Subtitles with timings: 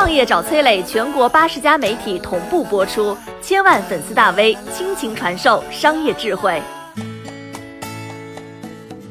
[0.00, 6.58] 创业找崔磊，全国八十家媒体同步播出，千万粉丝大 V 倾情传授商业智慧。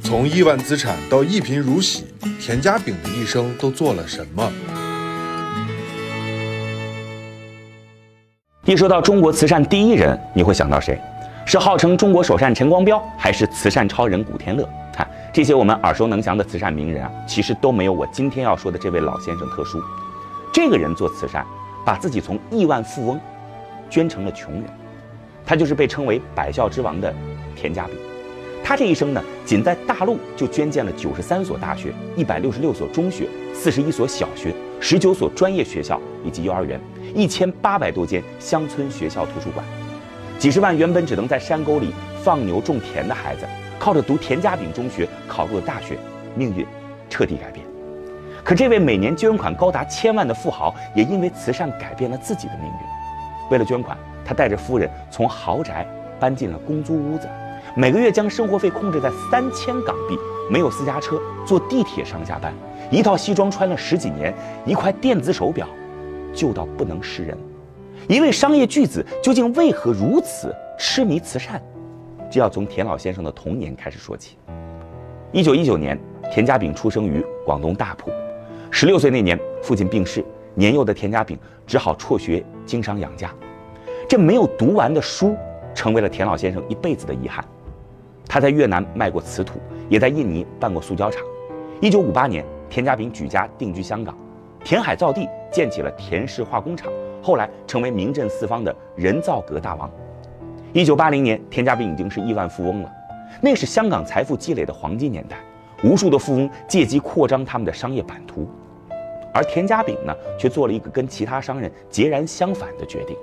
[0.00, 2.06] 从亿万资产到一贫如洗，
[2.40, 4.48] 田家炳的一生都做了什么？
[8.64, 10.96] 一说到中国慈善第一人，你会想到谁？
[11.44, 14.64] 是号称中国首善陈光标，还是慈善超人古天乐？
[14.94, 19.82] 看这些我们耳熟能详的慈善名人啊，其实都没有我今天要说的这位老先生特殊。
[20.56, 21.44] 这个人做慈善，
[21.84, 23.20] 把自己从亿万富翁
[23.90, 24.64] 捐成了穷人，
[25.44, 27.14] 他就是被称为百孝之王的
[27.54, 27.94] 田家炳。
[28.64, 36.80] 他这一生呢，仅在大陆就捐建了九十三所大学、一百六十六所中学、四十一所小学、十九所专业学校以及幼儿园，
[37.14, 39.62] 一千八百多间乡村学校图书馆，
[40.38, 41.92] 几十万原本只能在山沟里
[42.24, 43.46] 放牛种田的孩子，
[43.78, 45.98] 靠着读田家炳中学考入了大学，
[46.34, 46.66] 命运
[47.10, 47.62] 彻底改变。
[48.46, 53.50] 可这位每年捐款高达千万的富豪，也因为慈善改变了自己的命运。
[53.50, 55.84] 为了捐款，他带着夫人从豪宅
[56.20, 57.28] 搬进了公租屋子。
[57.74, 60.16] 每个月将生活费控制在三千港币，
[60.48, 62.54] 没有私家车，坐地铁上下班，
[62.88, 64.32] 一套西装穿了十几年，
[64.64, 65.66] 一块电子手表，
[66.32, 67.36] 旧到不能识人。
[68.06, 71.60] 一位商业巨子究竟为何如此痴迷慈善？
[72.30, 74.38] 就要从田老先生的童年开始说起。
[75.32, 75.98] 一九一九年，
[76.30, 78.08] 田家炳出生于广东大埔。
[78.78, 80.22] 十六岁那年，父亲病逝，
[80.54, 83.32] 年幼的田家炳只好辍学经商养家。
[84.06, 85.34] 这没有读完的书，
[85.74, 87.42] 成为了田老先生一辈子的遗憾。
[88.28, 91.22] 他在越南卖过瓷土，也在印尼办过塑胶厂。
[91.80, 94.14] 一九五八年，田家炳举家定居香港，
[94.62, 99.90] 填海造地，建起了田氏化工厂，后来成为名震四方的人造革大王。
[100.74, 102.92] 一九八零年，田家炳已经是亿万富翁了，
[103.40, 105.38] 那是香港财富积累的黄金年代，
[105.82, 108.46] 无数的富翁借机扩张他们的商业版图，
[109.36, 113.14] 而田家炳呢，却做了一个跟其他商人截然相反的决定。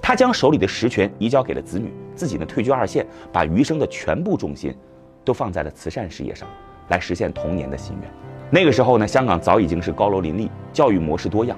[0.00, 4.74] 他将手里的实权移交给了子女，自己呢退居二线，把余生的全部重心
[5.22, 6.48] 都放在了慈善事业上，
[6.88, 8.10] 来实现童年的心愿。
[8.50, 11.54] 那个时候呢，香港早已经是高楼林立，教育模式多样，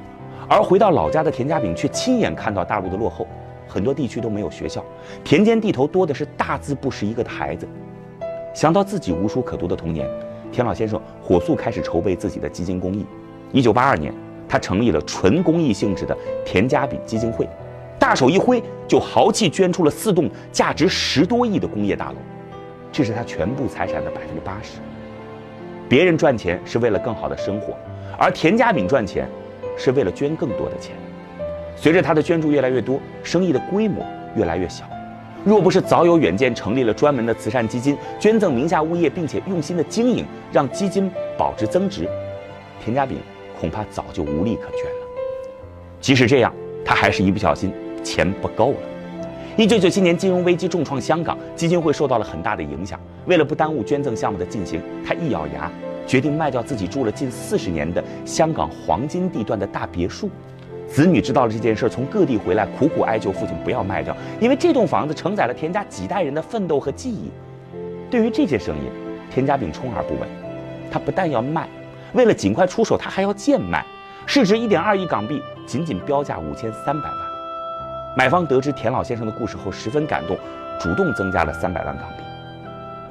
[0.48, 3.28] 而回到老家的田家炳却亲眼看到大陆的落后，
[3.68, 4.84] 很多地区都没有学校，
[5.22, 7.68] 田间地头多的是大字不识一个的孩子。
[8.52, 10.08] 想到自己无书可读的童年，
[10.50, 13.06] 田老先生火速开始筹备自己的基金公益。
[13.52, 14.12] 一九八二年，
[14.48, 17.48] 他成立了纯公益性质的田家炳基金会。
[17.98, 22.16] 大手一挥，就豪气捐出了四栋价值十多亿的工业大楼，
[22.92, 24.78] 这是他全部财产的百分之八十。
[25.88, 27.74] 别人赚钱是为了更好的生活，
[28.18, 29.28] 而田家炳赚钱
[29.76, 30.94] 是为了捐更多的钱。
[31.76, 34.04] 随着他的捐助越来越多，生意的规模
[34.36, 34.84] 越来越小。
[35.44, 42.08] 若不是早有远见，成立了专门的慈善基金，捐赠名下物业，并且用心的经营，让基金保值增值，
[42.82, 43.18] 田家炳
[43.64, 45.06] 恐怕早就无力可捐了。
[45.98, 46.52] 即使这样，
[46.84, 47.72] 他还是一不小心。
[48.02, 48.76] 钱不够了。
[49.56, 53.00] 一九九七年金融危机重创香港，基金会受到了很大的影响。
[53.24, 55.72] 为了不耽误捐赠项目的进行，他一咬牙，
[56.06, 60.28] 决定卖掉自己住了近四十年的香港黄金地段的大别墅。
[60.86, 67.30] 子女知道了这件事，从各地回来，苦苦哀求父亲不要卖掉，因为这栋房子承载了田家几代人的奋斗和记忆。
[68.10, 68.90] 对于这些声音，
[69.30, 70.28] 田家炳充耳不闻。
[70.90, 71.66] 他不但要卖，
[72.14, 73.84] 为了尽快出手，他还要贱卖，
[74.24, 77.18] 市值一点二亿港币，仅仅标价五千三百万。
[78.16, 80.38] 买方得知田老先生的故事后十分感动，
[80.80, 82.22] 主动增加了三百万港币。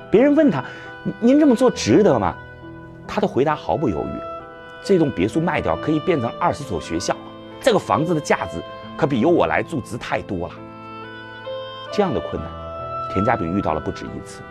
[0.10, 0.64] 别人问他
[1.20, 2.34] ：“您这么做值得吗？”
[3.06, 4.22] 他的回答毫不犹豫
[4.82, 7.14] ：“这栋别墅卖掉可以变成二十所学校，
[7.60, 8.62] 这个房子的价值
[8.96, 10.54] 可比由我来住值太多了。”
[11.92, 12.50] 这样的困难，
[13.12, 14.42] 田家炳遇到了不止一次。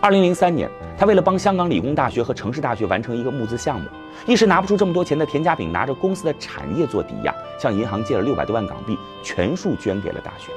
[0.00, 3.88] 二零零三年，他为了帮香港理工大学和城市大学完成一个募资项目，
[4.28, 10.52] 一时拿不出这么多钱的田家炳，拿着公司的产业做抵押，向银行借了六百多万港币，全数捐给了大学。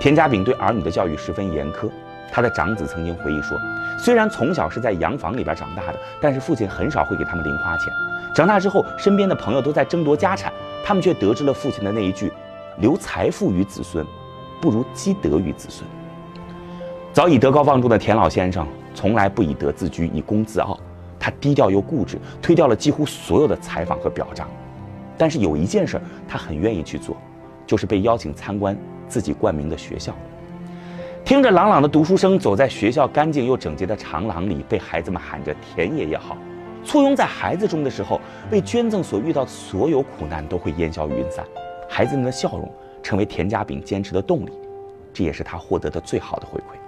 [0.00, 1.90] 田家炳对儿女的教育十分严苛，
[2.32, 3.58] 他的长子曾经回忆说
[4.00, 7.92] ：“虽然从小是在洋房里边长大的，但是父亲很少会给他们零花钱。
[8.34, 10.50] 长大之后，身边的朋友都在争夺家产，
[10.82, 12.32] 他们却得知了父亲的那一句
[12.80, 14.06] ：‘留财富于子孙，
[14.58, 15.86] 不如积德于子孙。’”
[17.12, 20.80] 早已德高望重的田老先生，从来不以德自居，以功自傲。
[21.20, 24.48] 他低调又固执，推掉了几乎所有的采访和表彰。
[25.18, 27.14] 但是有一件事，他很愿意去做，
[27.66, 28.74] 就是被邀请参观
[29.08, 30.14] 自己冠名的学校。
[31.22, 36.34] 听着朗朗的读书声，走在学校干净又整洁的长廊里，被孩子们喊着“田爷爷好”，
[36.82, 38.18] 簇拥在孩子中的时候，
[38.50, 41.44] 为捐赠所遇到的所有苦难都会烟消云散。
[41.90, 42.72] 孩子们的笑容
[43.02, 44.52] 成为田家炳坚持的动力，
[45.12, 46.81] 这也是他获得的最好的回馈。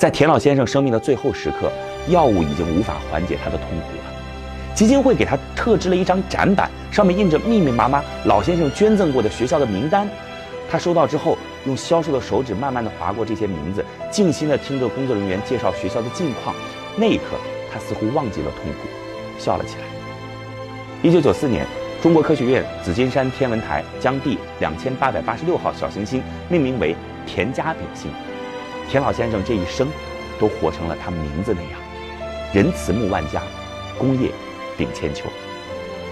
[0.00, 1.70] 在田老先生生命的最后时刻，
[2.08, 4.74] 药物已经无法缓解他的痛苦了。
[4.74, 10.08] 基金会给他特制了一张展板，上面印着密密麻麻老先生捐赠过的学校的名单。
[10.70, 11.36] 他收到之后，
[11.66, 16.56] 用消瘦的手指慢慢地划过这些名字，静心地听着工作人员介绍学校的近况。
[16.96, 17.36] 那一刻，
[17.70, 18.88] 他似乎忘记了痛苦，
[19.38, 19.82] 笑了起来。
[21.02, 21.66] 一九九四年，
[22.02, 28.10] 中国科学院紫金山天文台将第两千八百八十六号小行星命名为田家炳星。
[28.90, 29.86] 田老先生这一生，
[30.36, 31.80] 都活成了他名字那样，
[32.52, 33.40] 仁慈木万家，
[33.96, 34.32] 功业
[34.76, 35.26] 秉千秋。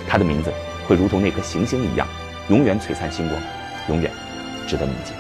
[0.07, 0.53] 他的名字
[0.87, 2.07] 会如同那颗行星一样，
[2.49, 3.43] 永远璀璨星光，
[3.89, 4.09] 永远
[4.69, 5.13] 值得铭记。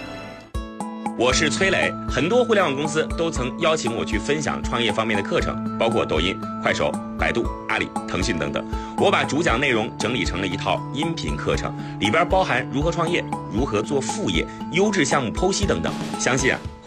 [1.19, 8.64] 我是崔磊，很多互联网公司都曾邀请我去分享创业方面的课程，包括抖音、快手、百度、阿里、腾讯等等。
[8.96, 16.58] 我把主讲内容整理成了一套音频课程，里边包含如何创业、如何做副业、优质项目剖析等等，相信啊